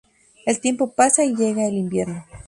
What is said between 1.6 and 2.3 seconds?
el invierno.